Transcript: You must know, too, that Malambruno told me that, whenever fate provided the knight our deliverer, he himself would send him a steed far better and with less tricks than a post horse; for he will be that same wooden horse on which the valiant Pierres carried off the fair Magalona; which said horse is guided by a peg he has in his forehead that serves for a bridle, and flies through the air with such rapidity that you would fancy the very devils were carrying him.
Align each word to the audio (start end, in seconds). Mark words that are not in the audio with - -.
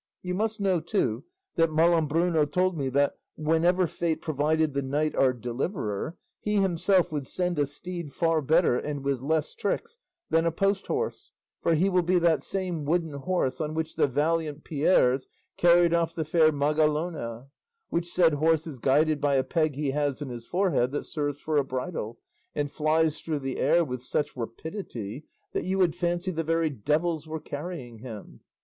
You 0.23 0.33
must 0.33 0.59
know, 0.59 0.79
too, 0.79 1.25
that 1.57 1.69
Malambruno 1.71 2.47
told 2.47 2.75
me 2.75 2.89
that, 2.89 3.19
whenever 3.37 3.85
fate 3.85 4.19
provided 4.19 4.73
the 4.73 4.81
knight 4.81 5.15
our 5.15 5.31
deliverer, 5.31 6.17
he 6.39 6.55
himself 6.55 7.11
would 7.11 7.27
send 7.27 7.59
him 7.59 7.61
a 7.61 7.65
steed 7.67 8.11
far 8.11 8.41
better 8.41 8.75
and 8.79 9.03
with 9.03 9.21
less 9.21 9.53
tricks 9.53 9.99
than 10.31 10.47
a 10.47 10.51
post 10.51 10.87
horse; 10.87 11.33
for 11.61 11.75
he 11.75 11.87
will 11.87 12.01
be 12.01 12.17
that 12.17 12.41
same 12.41 12.83
wooden 12.83 13.13
horse 13.13 13.61
on 13.61 13.75
which 13.75 13.95
the 13.95 14.07
valiant 14.07 14.63
Pierres 14.63 15.27
carried 15.55 15.93
off 15.93 16.15
the 16.15 16.25
fair 16.25 16.51
Magalona; 16.51 17.49
which 17.89 18.07
said 18.11 18.33
horse 18.33 18.65
is 18.65 18.79
guided 18.79 19.21
by 19.21 19.35
a 19.35 19.43
peg 19.43 19.75
he 19.75 19.91
has 19.91 20.19
in 20.19 20.29
his 20.29 20.47
forehead 20.47 20.89
that 20.93 21.03
serves 21.03 21.39
for 21.39 21.57
a 21.57 21.63
bridle, 21.63 22.17
and 22.55 22.71
flies 22.71 23.21
through 23.21 23.37
the 23.41 23.59
air 23.59 23.85
with 23.85 24.01
such 24.01 24.35
rapidity 24.35 25.25
that 25.53 25.65
you 25.65 25.77
would 25.77 25.95
fancy 25.95 26.31
the 26.31 26.43
very 26.43 26.71
devils 26.71 27.27
were 27.27 27.39
carrying 27.39 27.99
him. 27.99 28.39